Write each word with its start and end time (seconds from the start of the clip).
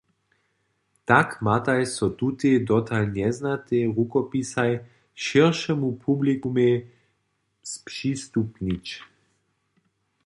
Tak 1.09 1.35
matej 1.47 1.81
so 1.95 2.07
tutej 2.21 2.55
dotal 2.69 3.03
njeznatej 3.17 3.83
rukopisaj 3.97 4.71
šěršemu 5.25 5.89
publikumej 6.03 6.73
spřistupnić. 7.73 8.85